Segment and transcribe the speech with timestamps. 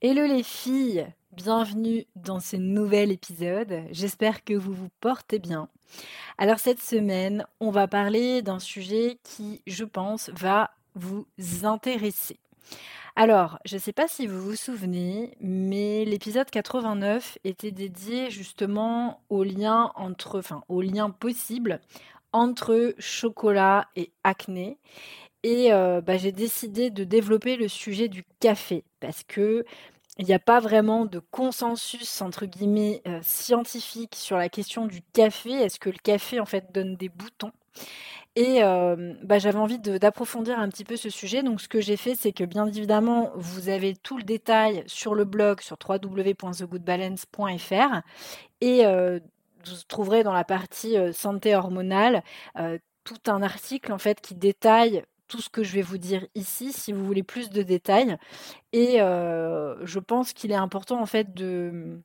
[0.00, 3.82] Hello les filles, bienvenue dans ce nouvel épisode.
[3.90, 5.68] J'espère que vous vous portez bien.
[6.38, 11.26] Alors cette semaine, on va parler d'un sujet qui, je pense, va vous
[11.64, 12.38] intéresser.
[13.16, 19.20] Alors, je ne sais pas si vous vous souvenez, mais l'épisode 89 était dédié justement
[19.30, 21.80] au lien entre, enfin, au lien possible
[22.32, 24.78] entre chocolat et acné.
[25.44, 29.64] Et euh, bah, j'ai décidé de développer le sujet du café parce que
[30.18, 35.00] il n'y a pas vraiment de consensus entre guillemets euh, scientifique sur la question du
[35.12, 35.52] café.
[35.52, 37.52] Est-ce que le café en fait donne des boutons?
[38.34, 41.42] Et euh, bah, j'avais envie d'approfondir un petit peu ce sujet.
[41.42, 45.14] Donc, ce que j'ai fait, c'est que bien évidemment, vous avez tout le détail sur
[45.14, 48.02] le blog sur www.thegoodbalance.fr
[48.60, 52.22] et vous trouverez dans la partie santé hormonale
[53.04, 56.72] tout un article en fait qui détaille tout ce que je vais vous dire ici
[56.72, 58.16] si vous voulez plus de détails.
[58.72, 62.00] Et je pense qu'il est important en fait de,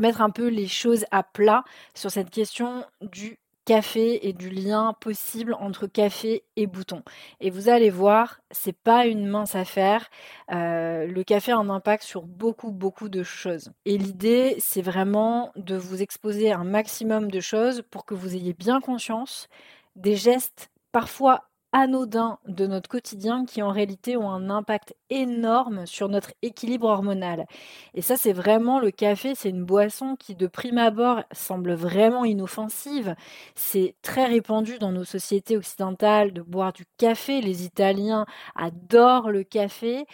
[0.00, 1.64] mettre un peu les choses à plat
[1.94, 7.04] sur cette question du café et du lien possible entre café et bouton.
[7.40, 10.10] Et vous allez voir, c'est pas une mince affaire.
[10.48, 13.70] le café a un impact sur beaucoup beaucoup de choses.
[13.84, 18.52] Et l'idée, c'est vraiment de vous exposer un maximum de choses pour que vous ayez
[18.52, 19.48] bien conscience
[19.96, 26.08] des gestes parfois anodins de notre quotidien qui en réalité ont un impact énorme sur
[26.08, 27.46] notre équilibre hormonal.
[27.94, 32.24] Et ça, c'est vraiment le café, c'est une boisson qui de prime abord semble vraiment
[32.24, 33.14] inoffensive.
[33.54, 37.40] C'est très répandu dans nos sociétés occidentales de boire du café.
[37.40, 40.06] Les Italiens adorent le café.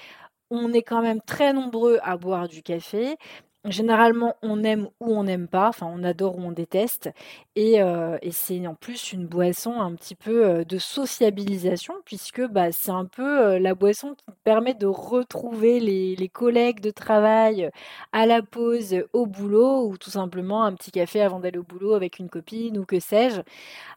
[0.51, 3.17] On est quand même très nombreux à boire du café.
[3.65, 7.11] Généralement, on aime ou on n'aime pas, enfin on adore ou on déteste.
[7.57, 12.71] Et, euh, c'est en plus une boisson un petit peu euh, de sociabilisation, puisque bah,
[12.71, 17.71] c'est un peu euh, la boisson qui permet de retrouver les, collègues de travail
[18.13, 21.95] à la pause au boulot, ou tout simplement un petit café avant d'aller au boulot
[21.95, 23.41] avec une copine ou que sais-je.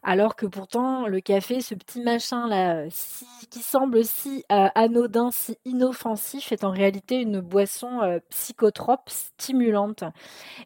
[0.02, 2.86] Alors que pourtant, le café, ce petit machin-là,
[3.50, 9.10] qui semble si anodin, si inoffensif, est en réalité une boisson psychotrope,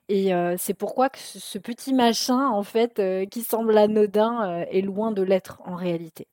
[0.09, 5.23] et c'est pourquoi que ce petit machin, en fait, qui semble anodin, est loin de
[5.23, 6.29] l'être en réalité.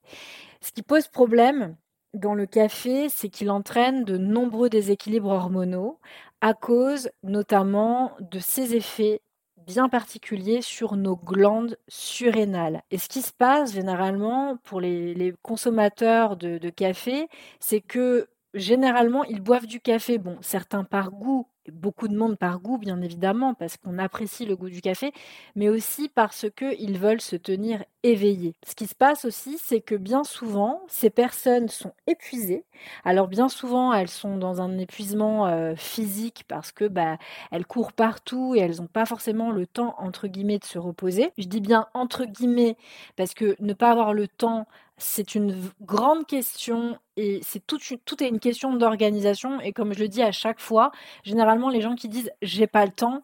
[0.60, 1.76] Ce qui pose problème
[2.14, 5.98] dans le café, c'est qu'il entraîne de nombreux déséquilibres hormonaux
[6.40, 9.20] à cause notamment de ses effets
[9.66, 12.82] bien particuliers sur nos glandes surrénales.
[12.90, 17.28] Et ce qui se passe généralement pour les, consommateurs de, de café,
[17.60, 22.60] c'est que généralement ils boivent du café, bon, certains par goût beaucoup de monde par
[22.60, 25.12] goût, bien évidemment, parce qu'on apprécie le goût du café,
[25.56, 28.54] mais aussi parce qu'ils veulent se tenir éveillés.
[28.66, 32.64] Ce qui se passe aussi, c'est que bien souvent, ces personnes sont épuisées.
[33.04, 37.16] Alors bien souvent, elles sont dans un épuisement euh, physique parce que bah,
[37.50, 41.32] elles courent partout et elles n'ont pas forcément le temps, entre guillemets, de se reposer.
[41.38, 42.76] Je dis bien entre guillemets,
[43.16, 44.66] parce que ne pas avoir le temps,
[44.96, 49.60] c'est une grande question et c'est tout, tout est une question d'organisation.
[49.60, 52.84] Et comme je le dis à chaque fois, généralement les gens qui disent j'ai pas
[52.84, 53.22] le temps,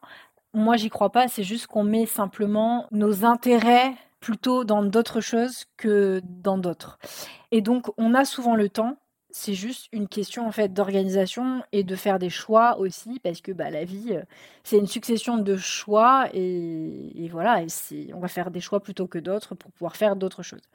[0.53, 1.29] moi j'y crois pas.
[1.29, 6.99] C'est juste qu'on met simplement nos intérêts plutôt dans d'autres choses que dans d'autres.
[7.51, 8.97] Et donc on a souvent le temps.
[9.33, 13.53] C'est juste une question en fait d'organisation et de faire des choix aussi parce que
[13.53, 14.23] bah, la vie euh,
[14.65, 17.67] c'est une succession de choix et, voilà et
[18.15, 20.69] on va faire des choix plutôt que d'autres pour pouvoir faire d'autres choses.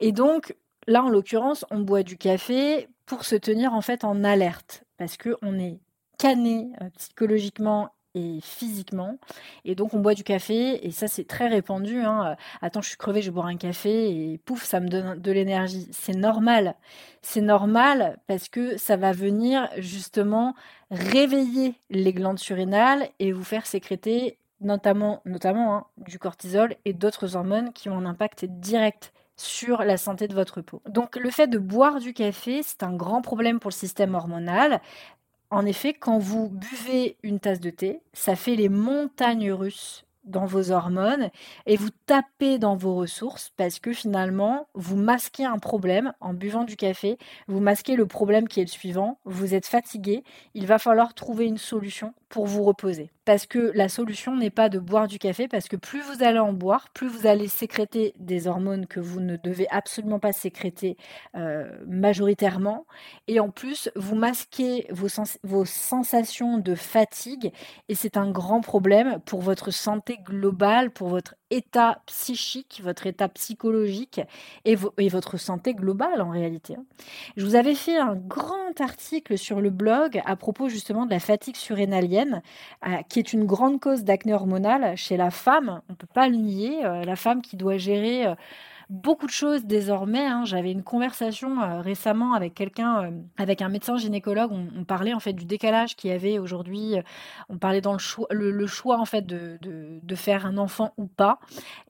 [0.00, 0.54] Et donc
[0.88, 5.16] Là, en l'occurrence, on boit du café pour se tenir en fait en alerte, parce
[5.16, 5.78] qu'on est
[6.18, 9.18] canné euh, psychologiquement et physiquement.
[9.64, 12.00] Et donc on boit du café, et ça c'est très répandu.
[12.00, 12.36] Hein.
[12.60, 15.32] Attends, je suis crevée, je vais boire un café, et pouf, ça me donne de
[15.32, 15.88] l'énergie.
[15.92, 16.74] C'est normal.
[17.22, 20.54] C'est normal parce que ça va venir justement
[20.90, 27.36] réveiller les glandes surrénales et vous faire sécréter notamment, notamment hein, du cortisol et d'autres
[27.36, 30.82] hormones qui ont un impact direct sur la santé de votre peau.
[30.88, 34.80] Donc le fait de boire du café, c'est un grand problème pour le système hormonal.
[35.52, 40.46] En effet, quand vous buvez une tasse de thé, ça fait les montagnes russes dans
[40.46, 41.28] vos hormones
[41.66, 46.64] et vous tapez dans vos ressources parce que finalement, vous masquez un problème en buvant
[46.64, 47.18] du café,
[47.48, 51.44] vous masquez le problème qui est le suivant, vous êtes fatigué, il va falloir trouver
[51.44, 53.10] une solution pour vous reposer.
[53.26, 56.38] Parce que la solution n'est pas de boire du café, parce que plus vous allez
[56.38, 60.96] en boire, plus vous allez sécréter des hormones que vous ne devez absolument pas sécréter
[61.36, 62.86] euh, majoritairement.
[63.28, 65.08] Et en plus, vous masquez vos,
[65.44, 67.52] vos sensations de fatigue,
[67.90, 73.28] et c'est un grand problème pour votre santé globale, pour votre état psychique, votre état
[73.28, 74.20] psychologique
[74.64, 76.76] et, votre santé globale en réalité.
[76.76, 76.84] Hein.
[77.36, 81.20] Je vous avais fait un grand article sur le blog à propos justement de la
[81.20, 82.42] fatigue surrénalienne,
[82.86, 85.82] euh, qui est une grande cause d'acné hormonal chez la femme.
[85.88, 86.84] On ne peut pas le nier.
[86.84, 88.34] Euh, la femme qui doit gérer euh,
[88.92, 90.26] beaucoup de choses désormais.
[90.26, 90.44] Hein.
[90.44, 94.52] J'avais une conversation euh, récemment avec quelqu'un, euh, avec un médecin gynécologue.
[94.52, 96.98] On, parlait en fait du décalage qu'il y avait aujourd'hui.
[96.98, 97.02] Euh,
[97.48, 101.06] on parlait dans le choix, le, choix en fait de, de, faire un enfant ou
[101.06, 101.38] pas,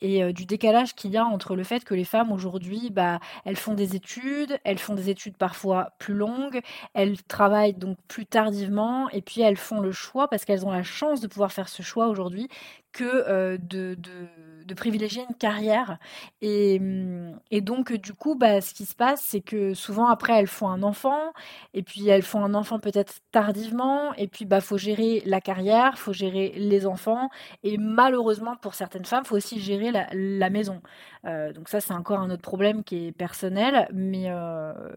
[0.00, 3.56] et du décalage qu'il y a entre le fait que les femmes aujourd'hui, bah, elles
[3.56, 6.60] font des études, elles font des études parfois plus longues,
[6.94, 10.84] elles travaillent donc plus tardivement, et puis elles font le choix parce qu'elles ont la
[10.84, 12.48] chance de pouvoir faire ce choix aujourd'hui
[12.92, 15.98] que de, de, privilégier une carrière.
[16.40, 16.78] Et,
[17.50, 20.68] et, donc, du coup, bah, ce qui se passe, c'est que souvent, après, elles font
[20.68, 21.32] un enfant,
[21.74, 25.98] et puis elles font un enfant peut-être tardivement, et puis, bah, faut gérer la carrière,
[25.98, 27.28] faut gérer les enfants,
[27.62, 30.80] et malheureusement, pour certaines femmes, faut aussi gérer la, la maison.
[31.24, 34.30] donc ça, c'est encore un autre problème qui est personnel, mais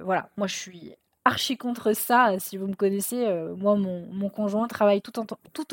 [0.01, 0.95] voilà, moi, je suis
[1.25, 2.31] archi contre ça.
[2.31, 5.19] Euh, si vous me connaissez, euh, moi, mon, conjoint travaille tout,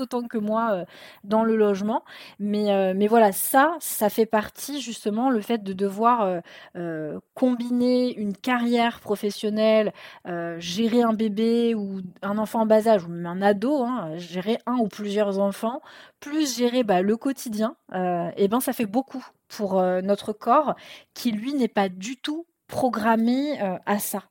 [0.01, 0.85] autant que moi euh,
[1.25, 2.05] dans le logement.
[2.39, 6.41] Mais, voilà, ça, ça fait partie justement le fait de devoir
[7.35, 9.93] combiner une carrière professionnelle,
[10.59, 14.59] gérer un bébé ou un enfant en bas âge ou même un ado, hein, gérer
[14.67, 15.83] un ou plusieurs enfants,
[16.21, 17.77] plus gérer bah, le quotidien.
[17.93, 20.75] et ben, ça fait beaucoup pour notre corps
[21.13, 24.23] qui lui n'est pas du tout programmé euh, à ça.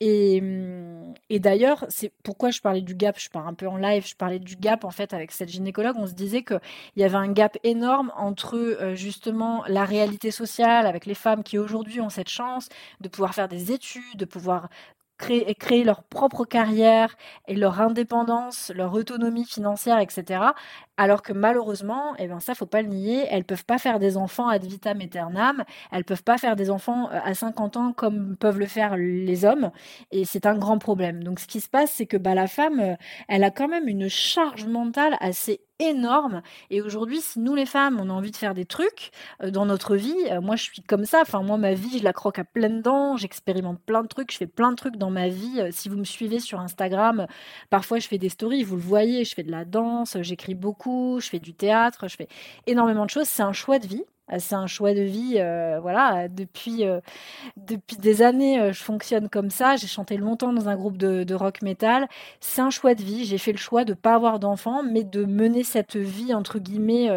[0.00, 3.78] Et, hum, et d'ailleurs, c'est pourquoi je parlais du gap, je pars un peu en
[3.78, 6.60] live, je parlais du gap en fait avec cette gynécologue, on se disait qu'il
[6.96, 11.58] y avait un gap énorme entre euh, justement la réalité sociale avec les femmes qui
[11.58, 12.68] aujourd'hui ont cette chance
[13.00, 14.68] de pouvoir faire des études, de pouvoir
[15.18, 17.16] créer, créer leur propre carrière
[17.48, 20.40] et leur indépendance, leur autonomie financière, etc.
[20.96, 24.16] Alors que malheureusement, eh ben ça faut pas le nier, elles peuvent pas faire des
[24.16, 28.36] enfants ad vitam aeternam, elles peuvent pas faire des enfants euh, à 50 ans comme
[28.36, 29.70] peuvent le faire les hommes,
[30.10, 31.22] et c'est un grand problème.
[31.22, 32.94] Donc ce qui se passe, c'est que bah, la femme, euh,
[33.28, 36.42] elle a quand même une charge mentale assez énorme.
[36.70, 39.10] Et aujourd'hui, si nous les femmes, on a envie de faire des trucs
[39.42, 41.20] euh, dans notre vie, euh, moi je suis comme ça.
[41.22, 43.16] Enfin, moi, ma vie, je la croque à pleines dents.
[43.16, 44.32] J'expérimente plein de trucs.
[44.32, 45.60] Je fais plein de trucs dans ma vie.
[45.60, 47.26] Euh, si vous me suivez sur Instagram,
[47.70, 48.62] parfois je fais des stories.
[48.64, 52.16] Vous le voyez, je fais de la danse, j'écris beaucoup, je fais du théâtre, je
[52.16, 52.28] fais
[52.66, 53.28] énormément de choses.
[53.28, 54.04] C'est un choix de vie.
[54.32, 55.34] Euh, c'est un choix de vie.
[55.38, 57.00] Euh, voilà, depuis, euh,
[57.56, 59.76] depuis des années, je fonctionne comme ça.
[59.76, 62.08] J'ai chanté longtemps dans un groupe de, rock metal.
[62.40, 63.24] C'est un choix de vie.
[63.24, 66.58] J'ai fait le choix de ne pas avoir d'enfants, mais de mener cette vie, entre
[66.58, 67.10] guillemets,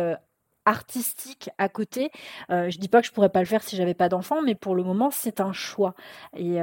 [0.66, 2.12] artistique à côté.
[2.50, 4.76] je dis pas que je pourrais pas le faire si j'avais pas d'enfants, mais pour
[4.76, 5.96] le moment, c'est un choix.
[6.36, 6.58] Et,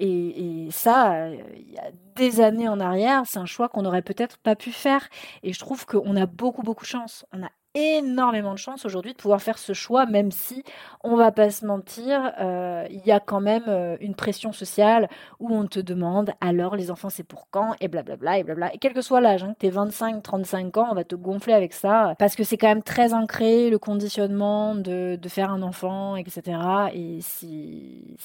[0.00, 4.02] et, et, ça, il y a des années en arrière, c'est un choix qu'on n'aurait
[4.02, 5.08] peut-être pas pu faire.
[5.42, 7.26] Et je trouve qu'on a beaucoup, beaucoup de chance.
[7.32, 10.64] On a énormément de chance aujourd'hui de pouvoir faire ce choix, même si,
[11.04, 15.08] on va pas se mentir, euh, il y a quand même euh, une pression sociale
[15.38, 18.74] où on te demande alors les enfants c'est pour quand et blablabla et blabla.
[18.74, 21.52] Et quel que soit l'âge, hein, que tu 25, 35 ans, on va te gonfler
[21.52, 25.62] avec ça parce que c'est quand même très ancré le conditionnement de, de faire un
[25.62, 26.58] enfant, etc.
[26.94, 28.16] Et si,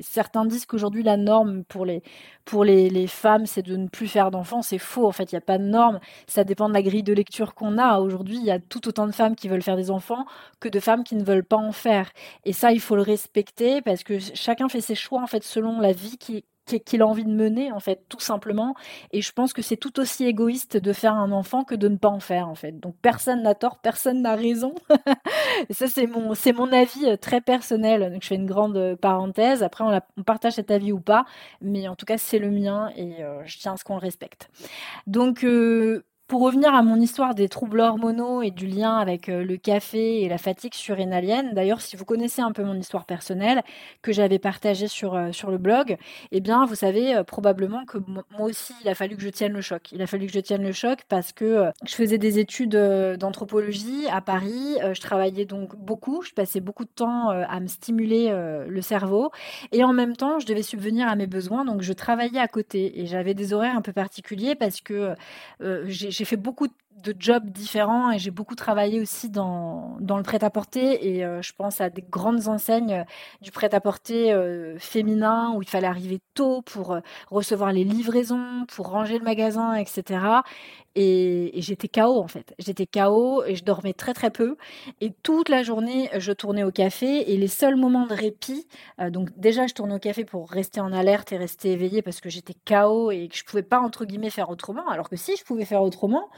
[0.00, 2.02] certains disent qu'aujourd'hui la norme pour les,
[2.44, 5.34] pour les, les femmes c'est de ne plus faire d'enfants, c'est faux en fait, il
[5.34, 7.98] n'y a pas de norme, ça dépend de la grille de lecture qu'on a.
[8.00, 10.26] Aujourd'hui, il y a tout autant de femmes qui veulent faire des enfants
[10.60, 12.10] que de femmes qui ne veulent pas en faire.
[12.44, 15.80] Et ça, il faut le respecter parce que chacun fait ses choix en fait selon
[15.80, 16.44] la vie qui
[16.78, 18.74] qu'il a envie de mener en fait tout simplement.
[19.10, 21.96] Et je pense que c'est tout aussi égoïste de faire un enfant que de ne
[21.96, 22.78] pas en faire en fait.
[22.78, 24.74] Donc personne n'a tort personne n'a raison.
[25.70, 28.12] Ça c'est mon c'est mon avis euh, très personnel.
[28.12, 29.62] Donc je fais une grande euh, parenthèse.
[29.62, 31.24] Après on, on partage cet avis ou pas.
[31.60, 34.00] Mais en tout cas c'est le mien et euh, je tiens à ce qu'on le
[34.00, 34.48] respecte.
[35.06, 35.44] Donc
[36.32, 40.22] pour revenir à mon histoire des troubles hormonaux et du lien avec euh, le café
[40.22, 43.60] et la fatigue surrénalienne, d'ailleurs, si vous connaissez un peu mon histoire personnelle
[44.00, 45.98] que j'avais partagée sur, euh, sur le blog,
[46.30, 49.52] eh bien, vous savez euh, probablement que moi aussi, il a fallu que je tienne
[49.52, 49.92] le choc.
[49.92, 52.78] Il a fallu que je tienne le choc parce que je faisais des études
[53.18, 54.78] d'anthropologie à Paris.
[54.80, 56.22] je travaillais donc beaucoup.
[56.22, 58.34] Je passais beaucoup de temps à me stimuler
[58.66, 59.30] le cerveau.
[59.70, 61.66] Et en même temps, je devais subvenir à mes besoins.
[61.66, 65.14] Donc, je travaillais à côté et j'avais des horaires un peu particuliers parce que
[65.86, 66.72] j'ai j'ai fait beaucoup de
[67.18, 71.80] jobs différents et j'ai beaucoup travaillé aussi dans, dans le prêt-à-porter et euh, je pense
[71.80, 73.04] à des grandes enseignes euh,
[73.40, 76.98] du prêt-à-porter euh, féminin où il fallait arriver tôt pour
[77.30, 80.20] recevoir les livraisons, pour ranger le magasin, etc.
[80.94, 82.54] Et, j'étais KO en fait.
[82.58, 84.56] J'étais KO et je dormais très très peu.
[85.00, 88.66] Et toute la journée, je tournais au café et les seuls moments de répit,
[89.10, 92.30] donc déjà je tournais au café pour rester en alerte et rester éveillée parce que
[92.30, 95.44] j'étais KO et que je pouvais pas entre guillemets faire autrement, alors que si je
[95.44, 96.28] pouvais faire autrement,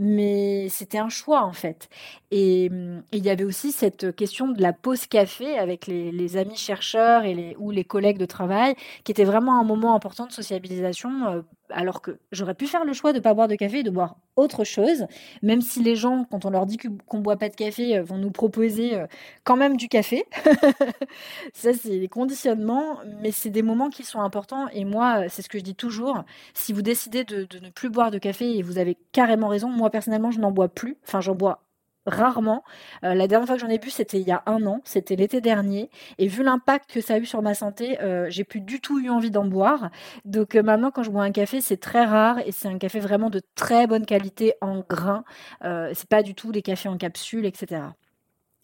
[0.00, 1.88] mais c'était un choix en fait.
[2.30, 2.70] Et
[3.12, 7.56] il y avait aussi cette question de la pause café avec les, amis chercheurs et
[7.58, 11.42] ou les collègues de travail, qui était vraiment un moment important de sociabilisation, euh,
[11.72, 13.90] alors que j'aurais pu faire le choix de ne pas boire de café et de
[13.90, 15.06] boire autre chose,
[15.42, 18.02] même si les gens, quand on leur dit qu'on ne boit pas de café, euh,
[18.02, 19.06] vont nous proposer euh,
[19.44, 20.24] quand même du café.
[21.54, 24.68] Ça, c'est les conditionnements, mais c'est des moments qui sont importants.
[24.68, 26.24] Et moi, c'est ce que je dis toujours,
[26.54, 29.68] si vous décidez de, de ne plus boire de café, et vous avez carrément raison,
[29.68, 31.62] moi personnellement, je n'en bois plus, enfin j'en bois
[32.06, 32.64] rarement.
[33.04, 35.16] Euh, la dernière fois que j'en ai bu, c'était il y a un an, c'était
[35.16, 35.90] l'été dernier.
[36.18, 38.98] Et vu l'impact que ça a eu sur ma santé, euh, j'ai plus du tout
[39.00, 39.90] eu envie d'en boire.
[40.24, 43.00] Donc euh, maintenant, quand je bois un café, c'est très rare et c'est un café
[43.00, 45.24] vraiment de très bonne qualité en grains.
[45.62, 47.82] c'est pas du tout des cafés en capsule, etc.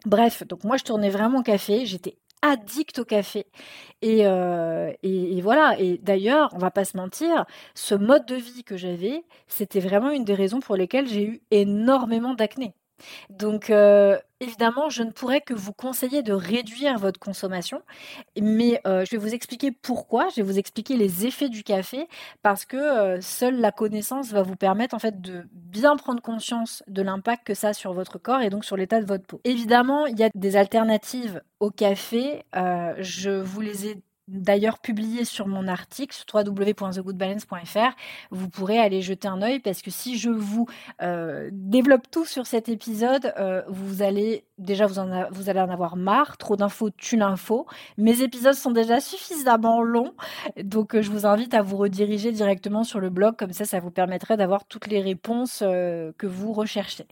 [0.05, 3.47] Bref, donc moi je tournais vraiment au café, j'étais addict au café.
[4.03, 5.77] Et, et, voilà.
[5.79, 10.11] Et d'ailleurs, on va pas se mentir, ce mode de vie que j'avais, c'était vraiment
[10.11, 12.75] une des raisons pour lesquelles j'ai eu énormément d'acné.
[13.31, 17.83] Donc, euh, évidemment, je ne pourrais que vous conseiller de réduire votre consommation,
[18.41, 22.09] mais euh, je vais vous expliquer pourquoi, je vais vous expliquer les effets du café,
[22.43, 26.83] parce que euh, seule la connaissance va vous permettre en fait de bien prendre conscience
[26.89, 29.41] de l'impact que ça a sur votre corps et donc sur l'état de votre peau.
[29.45, 35.47] Évidemment, il y a des alternatives au café, je vous les ai d'ailleurs publié sur
[35.47, 37.97] mon article sur www.thegoodbalance.fr.
[38.31, 40.67] Vous pourrez aller jeter un œil parce que si je vous
[41.03, 46.37] euh, développe tout sur cet épisode, euh, vous allez déjà vous, allez en avoir marre.
[46.37, 47.67] Trop d'infos tue l'info.
[47.99, 50.15] Mes épisodes sont déjà suffisamment longs,
[50.63, 53.37] donc euh, je vous invite à vous rediriger directement sur le blog.
[53.37, 57.07] Comme ça, ça vous permettrait d'avoir toutes les réponses que vous recherchez.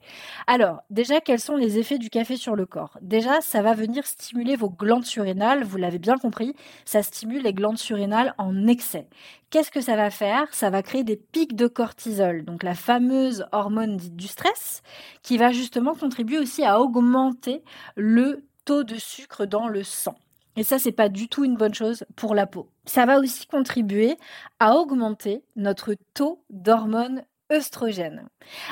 [0.47, 2.99] Alors, déjà, quels sont les effets du café sur le corps?
[3.01, 5.65] Déjà, ça va venir stimuler vos glandes surrénales.
[5.65, 6.55] Vous l'avez bien compris.
[6.85, 9.07] Ça stimule les glandes surrénales en excès.
[9.55, 10.53] Qu'est-ce que ça va faire?
[10.53, 14.83] Ça va créer des pics de cortisol, donc la fameuse hormone dite du stress,
[15.23, 17.63] qui va justement contribuer aussi à augmenter
[17.95, 20.17] le taux de sucre dans le sang.
[20.57, 22.69] Et ça, c'est pas du tout une bonne chose pour la peau.
[22.85, 24.17] Ça va aussi contribuer
[24.59, 27.23] à augmenter notre taux d'hormones
[27.53, 28.29] œstrogènes.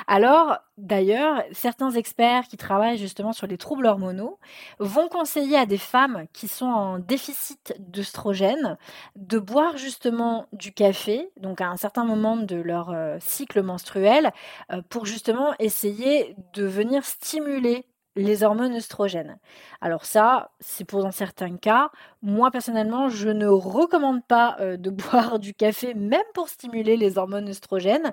[0.07, 4.39] Alors, d'ailleurs, certains experts qui travaillent justement sur les troubles hormonaux
[4.79, 8.77] vont conseiller à des femmes qui sont en déficit d'œstrogènes
[9.17, 14.33] de boire justement du café, donc à un certain moment de leur euh, cycle menstruel,
[14.73, 17.87] euh, pour justement essayer de venir stimuler
[18.17, 19.39] les hormones œstrogènes.
[19.81, 21.91] Alors ça, c'est pour dans certains cas.
[22.21, 27.19] Moi personnellement, je ne recommande pas euh, de boire du café, même pour stimuler les
[27.19, 28.13] hormones œstrogènes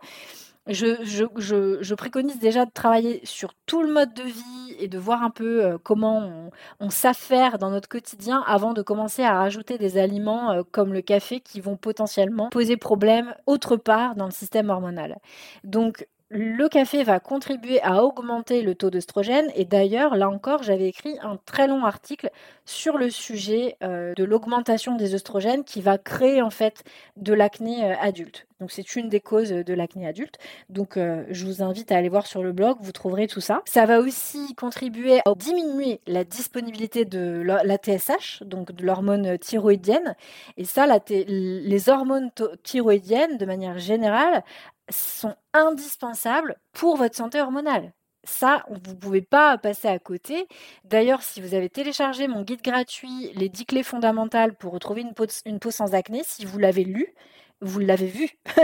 [0.69, 5.29] je, préconise déjà de travailler sur tout le mode de vie et de voir un
[5.29, 6.49] peu euh, comment
[6.79, 11.01] on, s'affaire dans notre quotidien avant de commencer à rajouter des aliments euh, comme le
[11.01, 15.17] café qui vont potentiellement poser problème autre part dans le système hormonal.
[15.63, 20.88] Donc le café va contribuer à augmenter le taux d'œstrogène et d'ailleurs, là encore, j'avais
[20.88, 22.29] écrit un très long article
[22.65, 26.83] sur le sujet euh, de l'augmentation des œstrogènes qui va créer en fait
[27.17, 28.45] de l'acné euh, adulte.
[28.59, 30.36] Donc c'est une des causes de l'acné adulte.
[30.69, 33.63] Donc euh, je vous invite à aller voir sur le blog, vous trouverez tout ça.
[33.65, 40.15] Ça va aussi contribuer à diminuer la disponibilité de la TSH, donc de l'hormone thyroïdienne.
[40.57, 42.29] Et ça, les hormones
[42.62, 44.43] thyroïdiennes, de manière générale,
[44.91, 47.93] sont indispensables pour votre santé hormonale.
[48.24, 50.48] Ça, vous ne pouvez pas passer à côté.
[50.84, 55.01] D'ailleurs, si vous avez téléchargé mon guide gratuit, les 10 clés fondamentales pour retrouver
[55.46, 57.13] une peau, sans acné, si vous l'avez lu,
[57.62, 58.29] vous l'avez vu.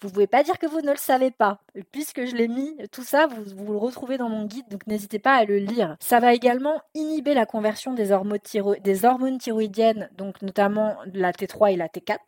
[0.00, 1.60] vous ne pouvez pas dire que vous ne le savez pas.
[1.92, 5.18] Puisque je l'ai mis, tout ça, vous, vous, le retrouvez dans mon guide, donc n'hésitez
[5.18, 5.96] pas à le lire.
[6.00, 8.38] Ça va également inhiber la conversion des hormones,
[8.82, 12.18] des hormones thyroïdiennes, donc notamment la T3 et la T4.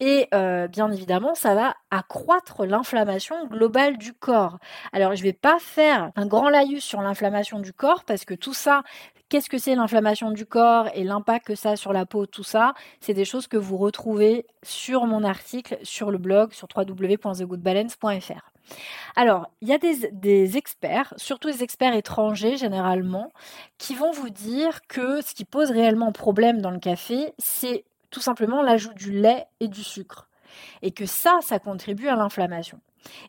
[0.00, 4.58] Et euh, bien évidemment, ça va accroître l'inflammation globale du corps.
[4.92, 8.34] Alors, je ne vais pas faire un grand laïus sur l'inflammation du corps parce que
[8.34, 8.84] tout ça,
[9.28, 12.44] qu'est-ce que c'est l'inflammation du corps et l'impact que ça a sur la peau, tout
[12.44, 18.52] ça, c'est des choses que vous retrouvez sur mon article sur le blog sur www.thegoodbalance.fr.
[19.16, 23.32] Alors, il y a des, des, experts, surtout des experts étrangers généralement,
[23.78, 28.20] qui vont vous dire que ce qui pose réellement problème dans le café, c'est tout
[28.20, 30.28] simplement l'ajout du lait et du sucre.
[30.82, 32.80] et que ça, ça contribue à l'inflammation.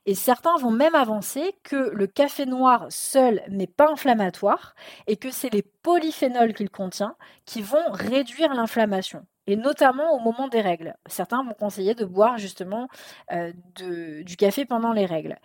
[0.05, 4.75] Et certains vont même avancer que le café noir seul n'est pas inflammatoire
[5.07, 10.47] et que c'est les polyphénols qu'il contient qui vont réduire l'inflammation et notamment au moment
[10.47, 10.95] des règles.
[11.07, 12.87] Certains vont conseiller de boire justement
[13.31, 15.37] euh, du café pendant les règles.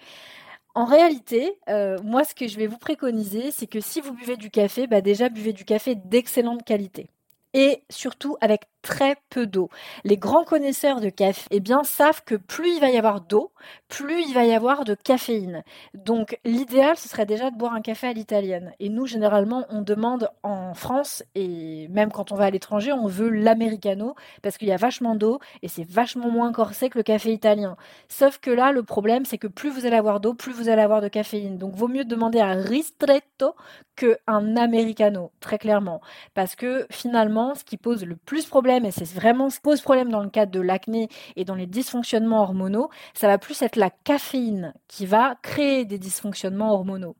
[0.74, 4.36] En réalité, euh, moi, ce que je vais vous préconiser, c'est que si vous buvez
[4.36, 7.08] du café, bah déjà buvez du café d'excellente qualité
[7.54, 9.70] et surtout avec très peu d'eau.
[10.04, 13.50] Les grands connaisseurs de café eh bien, savent que plus il va y avoir d'eau,
[13.88, 15.64] plus il va y avoir de caféine.
[15.94, 18.72] Donc l'idéal, ce serait déjà de boire un café à l'italienne.
[18.80, 23.06] Et nous, généralement, on demande en France, et même quand on va à l'étranger, on
[23.06, 27.04] veut l'americano, parce qu'il y a vachement d'eau, et c'est vachement moins corsé que le
[27.04, 27.76] café italien.
[28.08, 30.82] Sauf que là, le problème, c'est que plus vous allez avoir d'eau, plus vous allez
[30.82, 31.56] avoir de caféine.
[31.56, 33.54] Donc vaut mieux demander un ristretto
[33.96, 36.00] qu'un americano, très clairement.
[36.34, 39.82] Parce que finalement, ce qui pose le plus problème, et c'est vraiment ce qui pose
[39.82, 43.76] problème dans le cadre de l'acné et dans les dysfonctionnements hormonaux, ça va plus être
[43.76, 47.16] la caféine qui va créer des dysfonctionnements hormonaux.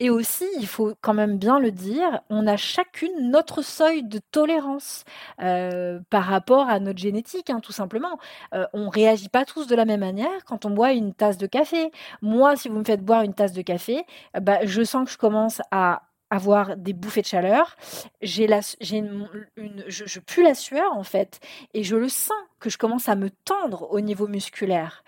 [0.00, 4.20] Et aussi, il faut quand même bien le dire, on a chacune notre seuil de
[4.30, 5.04] tolérance
[5.42, 8.18] euh, par rapport à notre génétique, hein, tout simplement.
[8.54, 11.46] Euh, on réagit pas tous de la même manière quand on boit une tasse de
[11.46, 11.90] café.
[12.22, 14.04] Moi, si vous me faites boire une tasse de café,
[14.40, 17.76] bah, je sens que je commence à avoir des bouffées de chaleur.
[18.22, 19.28] J'ai la, j'ai une,
[19.86, 21.40] je, pue la sueur en fait,
[21.74, 25.04] et je le sens que je commence à me tendre au niveau musculaire.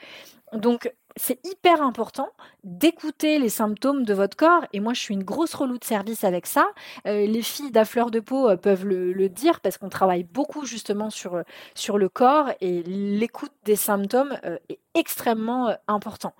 [0.52, 2.28] Donc c'est hyper important
[2.64, 4.64] d'écouter les symptômes de votre corps.
[4.72, 6.68] Et moi, je suis une grosse relou de service avec ça.
[7.06, 10.64] Euh, les filles d'à fleur de peau euh, peuvent le, dire parce qu'on travaille beaucoup
[10.64, 11.42] justement sur, euh,
[11.74, 14.36] sur le corps et l'écoute des symptômes
[14.68, 16.34] est extrêmement important.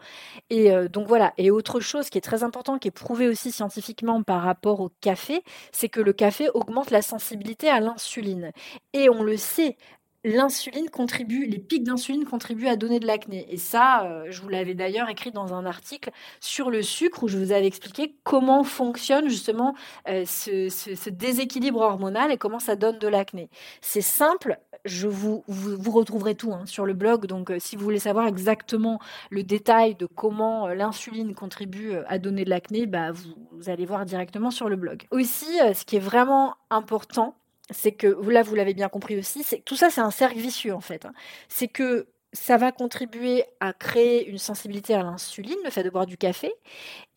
[0.51, 1.33] Et donc voilà.
[1.39, 4.91] Et autre chose qui est très important, qui est prouvé aussi scientifiquement par rapport au
[5.01, 5.43] café,
[5.73, 8.53] c'est que le café augmente la sensibilité à l'insuline.
[8.93, 9.77] Et on le sait,
[10.25, 13.47] l'insuline contribue, les pics d'insuline contribuent à donner de l'acné.
[13.53, 16.11] Et ça, euh, je vous l'avais d'ailleurs écrit dans un article
[16.41, 19.75] sur le sucre où je vous avais expliqué comment fonctionne justement
[20.09, 23.49] euh, ce, déséquilibre hormonal et comment ça donne de l'acné.
[23.81, 25.43] C'est simple, je vous,
[25.91, 27.27] retrouverez tout hein, sur le blog.
[27.27, 29.01] Donc, euh, si vous voulez savoir exactement
[29.31, 34.51] le détail de comment l'insuline contribue à donner de l'acné, bah, vous, allez voir directement
[34.51, 35.07] sur le blog.
[35.11, 37.35] Aussi, ce qui est vraiment important,
[37.71, 40.75] c'est que, là vous l'avez bien compris aussi, c'est tout ça c'est un cercle vicieux
[40.75, 41.07] en fait.
[41.07, 41.13] Hein.
[41.49, 46.07] C'est que ça va contribuer à créer une sensibilité à l'insuline, le fait de boire
[46.07, 46.53] du café.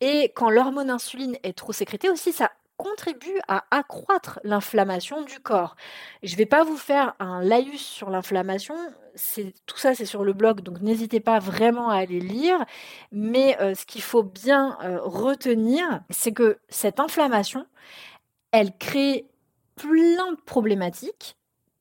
[0.00, 5.76] Et quand l'hormone insuline est trop sécrétée aussi, ça contribue à accroître l'inflammation du corps.
[6.22, 8.74] Je ne vais pas vous faire un laïus sur l'inflammation,
[9.14, 12.64] c'est tout ça c'est sur le blog, donc n'hésitez pas vraiment à aller lire.
[13.12, 17.66] Mais euh, ce qu'il faut bien euh, retenir, c'est que cette inflammation,
[18.50, 19.26] elle crée
[19.76, 21.36] plein de problématiques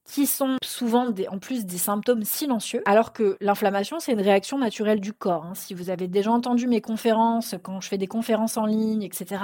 [0.06, 5.00] qui sont souvent en plus des symptômes silencieux, alors que l'inflammation, c'est une réaction naturelle
[5.00, 5.46] du corps.
[5.46, 5.54] Hein.
[5.56, 9.42] Si vous avez déjà entendu mes conférences, quand je fais des conférences en ligne, etc.,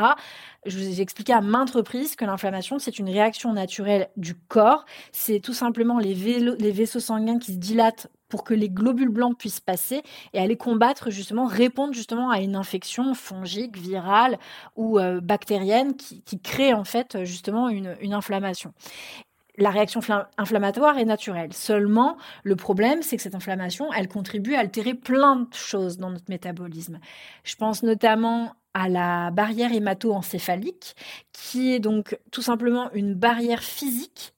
[0.66, 4.86] je vous ai expliqué à maintes reprises que l'inflammation, c'est une réaction naturelle du corps.
[5.14, 9.38] C'est tout simplement les, les vaisseaux sanguins qui se dilatent pour que les globules blancs
[9.38, 14.38] puissent passer et aller combattre justement, répondre justement à une infection fongique, virale
[14.76, 18.74] ou euh, bactérienne qui, crée en fait justement une, une inflammation
[19.60, 20.00] la réaction
[20.38, 21.54] inflammatoire est naturelle.
[21.54, 26.10] Seulement, le problème, c'est que cette inflammation, elle contribue à altérer plein de choses dans
[26.10, 27.00] notre métabolisme.
[27.44, 30.96] Je pense notamment à la barrière hémato-encéphalique,
[31.34, 34.34] qui est donc tout simplement une barrière physique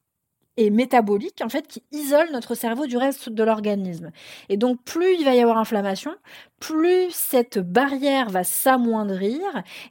[0.69, 4.12] métabolique en fait qui isole notre cerveau du reste de l'organisme.
[4.50, 6.12] Et donc plus il va y avoir inflammation,
[6.60, 9.41] plus cette barrière va s'amoindrir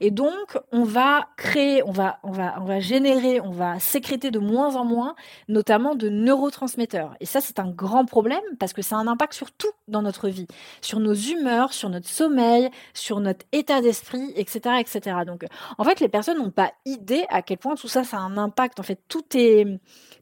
[0.00, 4.30] et donc on va créer, on va, on va, on va générer, on va sécréter
[4.30, 5.14] de moins en moins,
[5.48, 7.14] notamment de neurotransmetteurs.
[7.20, 10.02] Et ça, c'est un grand problème parce que ça a un impact sur tout dans
[10.02, 10.46] notre vie,
[10.80, 15.16] sur nos humeurs, sur notre sommeil, sur notre état d'esprit, etc., etc.
[15.26, 15.44] Donc,
[15.78, 18.37] en fait, les personnes n'ont pas idée à quel point tout ça, ça a un
[18.37, 18.80] impact.
[18.80, 19.66] En fait, tout est,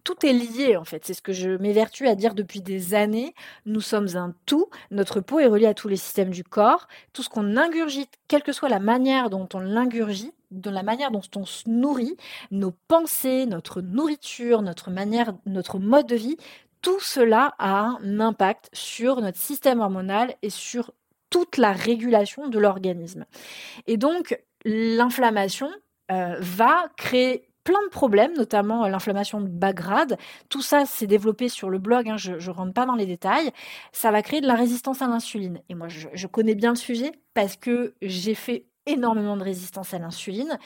[0.04, 0.76] tout est lié.
[0.76, 3.34] En fait, c'est ce que je m'évertue à dire depuis des années.
[3.66, 4.68] Nous sommes un tout.
[4.90, 8.42] Notre peau est reliée à tous les systèmes du corps, tout ce qu'on ingurgite, quelle
[8.42, 12.16] que soit la manière dont on l'ingurgite, de la manière dont on se nourrit,
[12.50, 16.36] nos pensées, notre nourriture, notre manière, notre mode de vie,
[16.80, 20.92] tout cela a un impact sur notre système hormonal et sur
[21.30, 23.26] toute la régulation de l'organisme.
[23.86, 25.70] Et donc, l'inflammation
[26.10, 30.16] euh, va créer plein de problèmes, notamment euh, l'inflammation de bas grade.
[30.48, 33.50] Tout ça, c'est développé sur le blog, hein, je ne rentre pas dans les détails.
[33.92, 35.60] Ça va créer de la résistance à l'insuline.
[35.68, 39.98] Et moi, je, connais bien le sujet parce que j'ai fait énormément de résistance à
[39.98, 40.58] l'insuline.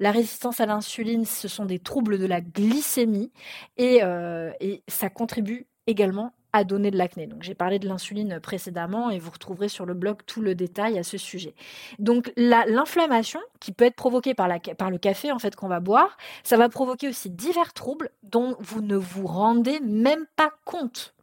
[0.00, 3.32] La résistance à l'insuline, ce sont des troubles de la glycémie
[3.78, 7.26] et, euh, et ça contribue également à donner de l'acné.
[7.26, 10.98] Donc j'ai parlé de l'insuline précédemment et vous retrouverez sur le blog tout le détail
[10.98, 11.54] à ce sujet.
[11.98, 16.56] Donc l'inflammation qui peut être provoquée par, le café en fait qu'on va boire, ça
[16.56, 21.14] va provoquer aussi divers troubles dont vous ne vous rendez même pas compte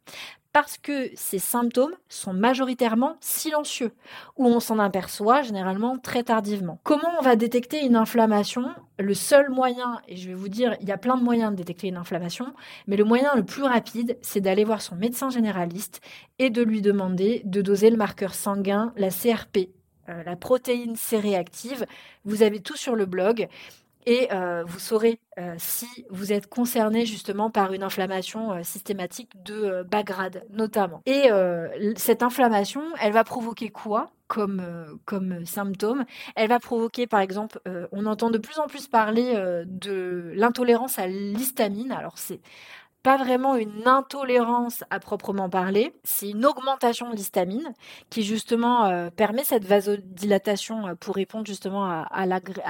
[0.52, 3.92] parce que ces symptômes sont majoritairement silencieux,
[4.36, 6.80] ou on s'en aperçoit généralement très tardivement.
[6.82, 8.74] Comment on va détecter une inflammation?
[8.98, 11.56] Le seul moyen, et je vais vous dire, il y a plein de moyens de
[11.56, 12.52] détecter une inflammation,
[12.86, 16.00] mais le moyen le plus rapide, c'est d'aller voir son médecin généraliste
[16.38, 19.70] et de lui demander de doser le marqueur sanguin, la CRP,
[20.08, 21.84] euh, la protéine C-réactive.
[22.24, 23.48] Vous avez tout sur le blog
[24.08, 29.30] et euh, vous saurez euh, si vous êtes concerné justement par une inflammation euh, systématique
[29.44, 31.02] de bas grade notamment.
[31.04, 31.28] Et
[31.96, 34.62] cette inflammation, elle va provoquer quoi comme,
[35.04, 36.06] comme symptôme?
[36.36, 37.60] Elle va provoquer par exemple,
[37.92, 39.34] on entend de plus en plus parler
[39.66, 41.92] de l'intolérance à l'histamine.
[41.92, 42.40] Alors c'est
[43.02, 47.72] pas vraiment une intolérance à proprement parler, c'est une augmentation de l'histamine
[48.10, 52.26] qui justement euh, permet cette vasodilatation euh, pour répondre justement à,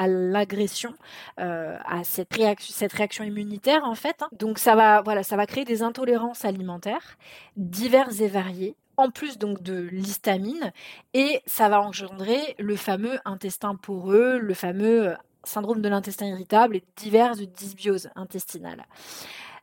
[0.07, 0.95] l'agression,
[1.41, 4.23] euh, à cette réaction, immunitaire en fait.
[4.23, 4.29] Hein.
[4.33, 7.17] Donc ça va, voilà, ça va créer des intolérances alimentaires
[7.57, 10.73] diverses et variées en plus donc de l'histamine
[11.15, 15.15] et ça va engendrer le fameux intestin poreux, le fameux
[15.45, 18.85] syndrome de l'intestin irritable et diverses dysbioses intestinales.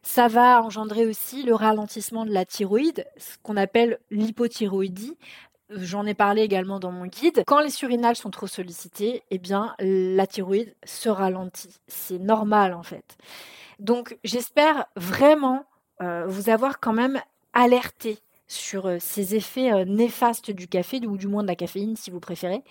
[0.06, 5.18] Ça va engendrer aussi le ralentissement de la thyroïde, ce qu'on appelle l'hypothyroïdie.
[5.72, 7.44] J'en ai parlé également dans mon guide.
[7.48, 11.80] Quand les surinales sont trop sollicitées, eh bien, la thyroïde se ralentit.
[11.88, 13.18] C'est normal, en fait.
[13.80, 15.66] Donc, j'espère vraiment
[16.02, 17.20] euh, vous avoir quand même
[17.54, 21.96] alerté sur euh, ces effets euh, néfastes du café, ou du moins de la caféine
[21.96, 22.64] si vous préférez.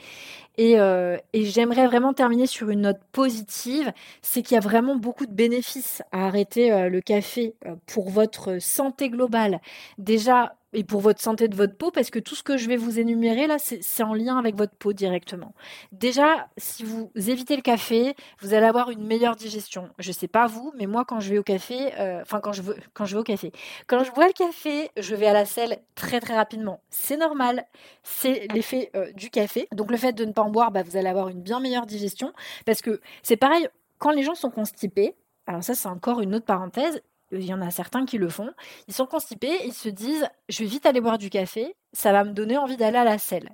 [0.57, 4.97] Et, euh, et j'aimerais vraiment terminer sur une note positive, c'est qu'il y a vraiment
[4.97, 7.55] beaucoup de bénéfices à arrêter le café
[7.87, 9.61] pour votre santé globale.
[9.99, 12.77] Déjà, et pour votre santé de votre peau, parce que tout ce que je vais
[12.77, 15.55] vous énumérer là, c'est en lien avec votre peau directement.
[15.93, 19.89] Déjà, si vous évitez le café, vous allez avoir une meilleure digestion.
[19.99, 22.63] Je sais pas vous, mais moi quand je vais au café, euh, enfin quand je
[22.63, 23.53] veux, quand je vais au café,
[23.87, 26.81] quand je bois le café, je vais à la selle très très rapidement.
[26.91, 27.65] C'est normal,
[28.03, 29.69] c'est l'effet euh, du café.
[29.73, 31.87] Donc le fait de ne pas en boire, bah, vous allez avoir une bien meilleure
[31.87, 32.33] digestion,
[32.67, 35.15] parce que c'est pareil quand les gens sont constipés.
[35.47, 37.03] Alors ça, c'est encore une autre parenthèse
[37.39, 38.51] il y en a certains qui le font,
[38.89, 42.25] ils sont constipés, ils se disent je vais vite aller boire du café, ça va
[42.25, 43.51] me donner envie d'aller à la selle.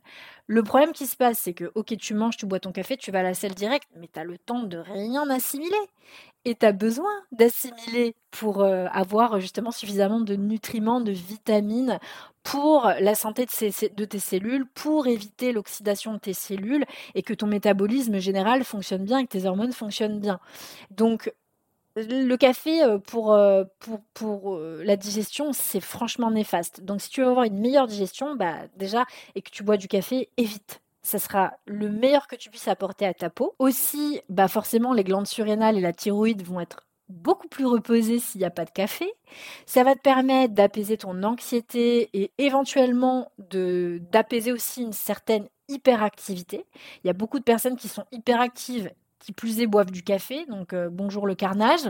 [0.47, 3.13] Le problème qui se passe, c'est que ok, tu manges, tu bois ton café, tu
[3.13, 5.77] vas à la selle direct, mais tu as le temps de rien assimiler.
[6.45, 12.01] Et tu as besoin d'assimiler pour euh, avoir justement suffisamment de nutriments, de vitamines
[12.43, 17.47] pour la santé de, tes cellules, pour éviter l'oxydation de tes cellules et que ton
[17.47, 20.41] métabolisme général fonctionne bien que tes hormones fonctionnent bien.
[20.91, 21.33] Donc
[21.97, 26.83] le café euh, pour, euh, pour, pour euh, la digestion, c'est franchement néfaste.
[26.83, 29.89] Donc, si tu veux avoir une meilleure digestion, bah, déjà, et que tu bois du
[29.89, 30.81] café, évite.
[31.03, 33.55] Ça sera le meilleur que tu puisses apporter à ta peau.
[33.59, 38.41] Aussi, bah forcément, les glandes surrénales et la thyroïde vont être beaucoup plus reposées s'il
[38.41, 39.13] n'y a pas de café.
[39.67, 46.67] Ça va te permettre d'apaiser ton anxiété et éventuellement d'apaiser aussi une certaine hyperactivité.
[47.03, 50.47] Il y a beaucoup de personnes qui sont hyperactives qui plus est boivent du café,
[50.47, 51.81] donc euh, bonjour le carnage.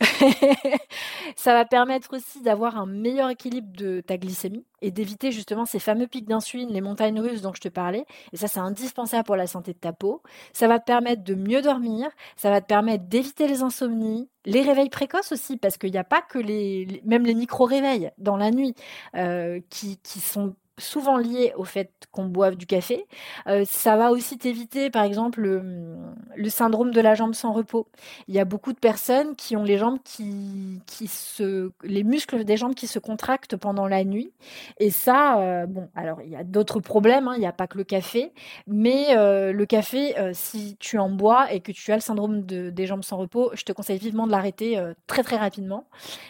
[1.36, 5.78] ça va permettre aussi d'avoir un meilleur équilibre de ta glycémie et d'éviter justement ces
[5.78, 8.04] fameux pics d'insuline, les montagnes russes dont je te parlais.
[8.32, 10.22] Et ça, c'est indispensable pour la santé de ta peau.
[10.52, 14.62] Ça va te permettre de mieux dormir, ça va te permettre d'éviter les insomnies, les
[14.62, 18.50] réveils précoces aussi, parce qu'il n'y a pas que les, même les micro-réveils dans la
[18.50, 18.74] nuit
[19.14, 23.06] euh, qui, qui sont souvent lié au fait qu'on boive du café.
[23.46, 27.88] Euh, ça va aussi t'éviter, par exemple, le, syndrome de la jambe sans repos.
[28.28, 32.44] Il y a beaucoup de personnes qui ont les jambes qui, qui se, les muscles
[32.44, 34.32] des jambes qui se contractent pendant la nuit.
[34.78, 37.28] Et ça, euh, bon, alors il y a d'autres problèmes.
[37.28, 37.34] Hein.
[37.36, 38.32] il n'y a pas que le café,
[38.66, 42.70] mais euh, le café, si tu en bois et que tu as le syndrome de,
[42.70, 45.86] des jambes sans repos, je te conseille vivement de l'arrêter très très rapidement.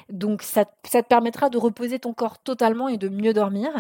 [0.09, 3.71] Donc ça, ça te permettra de reposer ton corps totalement et de mieux dormir.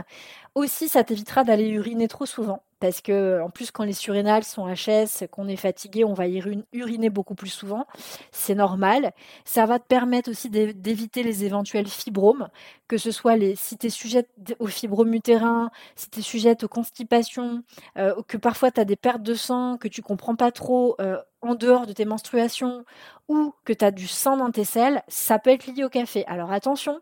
[0.54, 2.62] Aussi, ça t'évitera d'aller uriner trop souvent.
[2.78, 7.10] Parce que, en plus, quand les surrénales sont HS, qu'on est fatigué, on va uriner
[7.10, 7.86] beaucoup plus souvent.
[8.32, 9.12] C'est normal.
[9.44, 12.48] Ça va te permettre aussi d'éviter les éventuels fibromes,
[12.88, 16.64] que ce soit les, si tu es sujette aux fibromes utérins, si tu es sujette
[16.64, 17.62] aux constipations,
[17.96, 21.18] euh, que parfois tu as des pertes de sang, que tu comprends pas trop euh,
[21.40, 22.84] en dehors de tes menstruations,
[23.28, 26.24] ou que tu as du sang dans tes selles, ça peut être lié au café.
[26.26, 27.00] Alors attention,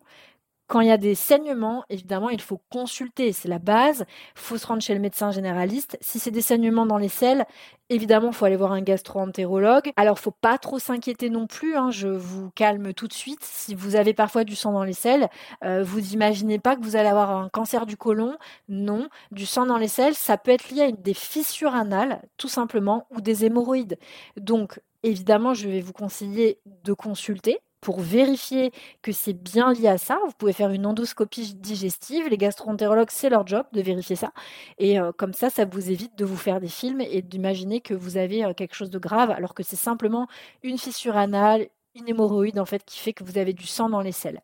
[0.70, 4.04] Quand il y a des saignements, évidemment, il faut consulter, c'est la base.
[4.36, 5.98] Il faut se rendre chez le médecin généraliste.
[6.00, 7.44] Si c'est des saignements dans les selles,
[7.88, 9.90] évidemment, il faut aller voir un gastro-entérologue.
[9.96, 11.74] Alors, faut pas trop s'inquiéter non plus.
[11.74, 13.42] Hein, je vous calme tout de suite.
[13.42, 15.28] Si vous avez parfois du sang dans les selles,
[15.64, 18.36] euh, vous imaginez pas que vous allez avoir un cancer du côlon.
[18.68, 22.46] Non, du sang dans les selles, ça peut être lié à des fissures anales, tout
[22.46, 23.98] simplement, ou des hémorroïdes.
[24.36, 29.98] Donc, évidemment, je vais vous conseiller de consulter pour vérifier que c'est bien lié à
[29.98, 30.18] ça.
[30.26, 32.28] Vous pouvez faire une endoscopie digestive.
[32.28, 34.32] Les gastroentérologues, c'est leur job de vérifier ça.
[34.78, 37.94] Et euh, comme ça, ça vous évite de vous faire des films et d'imaginer que
[37.94, 40.26] vous avez euh, quelque chose de grave alors que c'est simplement
[40.62, 44.00] une fissure anale, une hémorroïde en fait qui fait que vous avez du sang dans
[44.00, 44.40] les selles.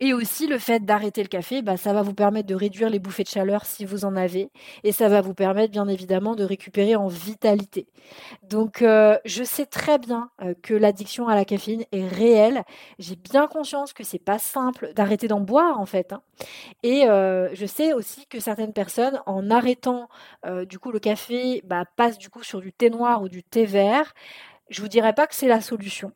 [0.00, 3.00] Et aussi le fait d'arrêter le café, bah, ça va vous permettre de réduire les
[3.00, 4.50] bouffées de chaleur si vous en avez,
[4.84, 7.88] et ça va vous permettre bien évidemment de récupérer en vitalité.
[8.44, 12.62] Donc euh, je sais très bien euh, que l'addiction à la caféine est réelle.
[13.00, 16.12] J'ai bien conscience que c'est pas simple d'arrêter d'en boire en fait.
[16.12, 16.22] Hein.
[16.84, 20.08] Et euh, je sais aussi que certaines personnes, en arrêtant
[20.68, 23.66] du coup le café, bah, passent du coup sur du thé noir ou du thé
[23.66, 24.14] vert.
[24.70, 26.12] Je vous dirais pas que c'est la solution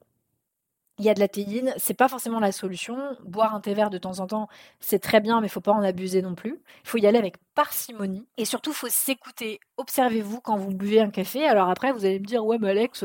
[0.99, 3.17] il y a de la théine, c'est pas forcément la solution.
[3.25, 4.49] Boire un thé vert de temps en temps,
[4.81, 6.61] c'est très bien, mais il faut pas en abuser non plus.
[6.85, 9.61] Il faut y aller avec parcimonie et surtout faut s'écouter.
[9.77, 11.47] Observez-vous quand vous buvez un café.
[11.47, 13.05] Alors après, vous allez me dire ouais, mais Alex,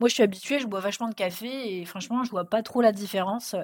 [0.00, 2.80] moi je suis habituée, je bois vachement de café et franchement, je vois pas trop
[2.80, 3.54] la différence.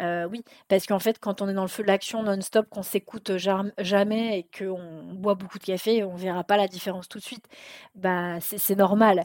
[0.00, 2.82] Euh, oui, parce qu'en fait, quand on est dans le feu de l'action non-stop, qu'on
[2.82, 7.24] s'écoute jamais et qu'on boit beaucoup de café, on verra pas la différence tout de
[7.24, 7.46] suite.
[7.94, 9.24] Bah c'est normal.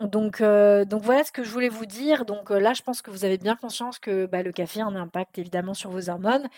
[0.00, 2.24] Donc, euh, donc voilà ce que je voulais vous dire.
[2.26, 4.86] Donc euh, là, je pense que vous avez bien conscience que bah, le café a
[4.86, 6.48] un impact évidemment sur vos hormones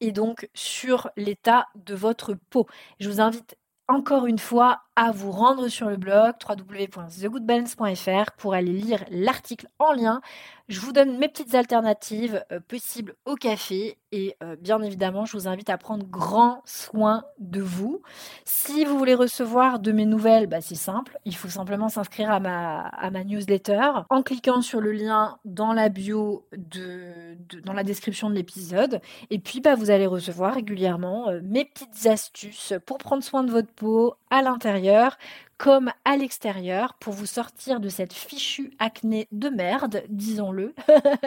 [0.00, 2.66] et donc sur l'état de votre peau.
[3.00, 3.56] Je vous invite
[3.88, 9.92] encore une fois à vous rendre sur le blog www.thegoodbalance.fr pour aller lire l'article en
[9.92, 10.20] lien.
[10.68, 15.32] Je vous donne mes petites alternatives euh, possibles au café et euh, bien évidemment, je
[15.36, 18.02] vous invite à prendre grand soin de vous.
[18.44, 22.38] Si vous voulez recevoir de mes nouvelles, bah, c'est simple, il faut simplement s'inscrire à
[22.38, 27.84] ma, à ma newsletter en cliquant sur le lien dans la bio, de, dans la
[27.84, 29.00] description de l'épisode.
[29.30, 33.50] Et puis, bah, vous allez recevoir régulièrement euh, mes petites astuces pour prendre soin de
[33.50, 34.81] votre peau à l'intérieur
[35.62, 40.74] comme à l'extérieur pour vous sortir de cette fichue acné de merde, disons-le.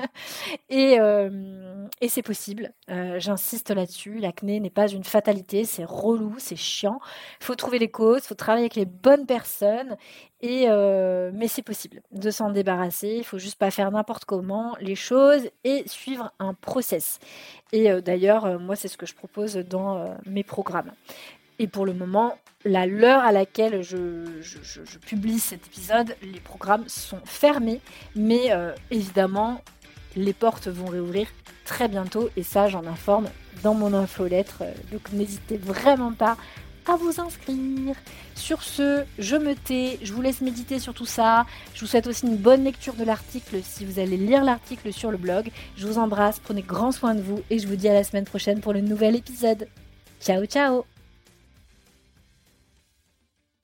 [0.70, 6.36] et, euh, et c'est possible, euh, j'insiste là-dessus, l'acné n'est pas une fatalité, c'est relou,
[6.38, 7.00] c'est chiant.
[7.40, 9.96] Il faut trouver les causes, il faut travailler avec les bonnes personnes,
[10.42, 14.76] et, euh, mais c'est possible de s'en débarrasser, il faut juste pas faire n'importe comment
[14.82, 17.20] les choses et suivre un process.
[17.72, 20.92] Et d'ailleurs, moi c'est ce que je propose dans mes programmes.
[21.60, 23.98] Et pour le moment, la l'heure à laquelle je,
[25.06, 27.82] publie cet épisode, les programmes sont fermés.
[28.16, 29.62] Mais euh, évidemment,
[30.16, 31.28] les portes vont réouvrir
[31.66, 32.30] très bientôt.
[32.36, 33.28] Et ça, j'en informe
[33.64, 34.64] dans mon infolettre.
[34.92, 36.38] Donc n'hésitez vraiment pas
[36.88, 37.96] à vous inscrire.
[38.36, 41.46] Sur ce, je me tais, je vous laisse méditer sur tout ça.
[41.74, 45.12] Je vous souhaite aussi une bonne lecture de l'article si vous allez lire l'article sur
[45.12, 45.50] le blog.
[45.78, 48.26] Je vous embrasse, prenez grand soin de vous et je vous dis à la semaine
[48.26, 49.68] prochaine pour le nouvel épisode.
[50.20, 50.95] Ciao ciao